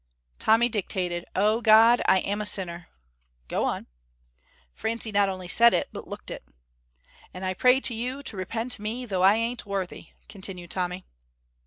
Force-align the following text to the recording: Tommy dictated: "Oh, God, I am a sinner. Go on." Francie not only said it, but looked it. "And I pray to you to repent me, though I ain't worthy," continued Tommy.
Tommy 0.39 0.67
dictated: 0.67 1.25
"Oh, 1.35 1.61
God, 1.61 2.01
I 2.07 2.21
am 2.21 2.41
a 2.41 2.45
sinner. 2.47 2.87
Go 3.47 3.65
on." 3.65 3.85
Francie 4.73 5.11
not 5.11 5.29
only 5.29 5.47
said 5.47 5.75
it, 5.75 5.89
but 5.91 6.07
looked 6.07 6.31
it. 6.31 6.43
"And 7.35 7.45
I 7.45 7.53
pray 7.53 7.79
to 7.81 7.93
you 7.93 8.23
to 8.23 8.35
repent 8.35 8.79
me, 8.79 9.05
though 9.05 9.21
I 9.21 9.35
ain't 9.35 9.63
worthy," 9.67 10.07
continued 10.27 10.71
Tommy. 10.71 11.05